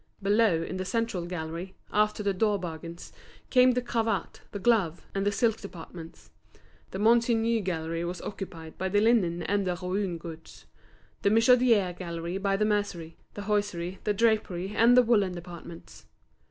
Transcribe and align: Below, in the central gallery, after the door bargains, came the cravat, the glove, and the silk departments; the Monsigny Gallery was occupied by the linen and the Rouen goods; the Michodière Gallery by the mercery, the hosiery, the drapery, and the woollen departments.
Below, 0.19 0.63
in 0.63 0.77
the 0.77 0.83
central 0.83 1.27
gallery, 1.27 1.75
after 1.93 2.23
the 2.23 2.33
door 2.33 2.57
bargains, 2.57 3.13
came 3.51 3.73
the 3.73 3.83
cravat, 3.83 4.41
the 4.51 4.57
glove, 4.57 5.05
and 5.13 5.27
the 5.27 5.31
silk 5.31 5.57
departments; 5.61 6.31
the 6.89 6.97
Monsigny 6.97 7.61
Gallery 7.61 8.03
was 8.03 8.19
occupied 8.23 8.79
by 8.79 8.89
the 8.89 8.99
linen 8.99 9.43
and 9.43 9.67
the 9.67 9.75
Rouen 9.79 10.17
goods; 10.17 10.65
the 11.21 11.29
Michodière 11.29 11.95
Gallery 11.95 12.39
by 12.39 12.57
the 12.57 12.65
mercery, 12.65 13.15
the 13.35 13.43
hosiery, 13.43 13.99
the 14.03 14.11
drapery, 14.15 14.73
and 14.75 14.97
the 14.97 15.03
woollen 15.03 15.33
departments. 15.33 16.07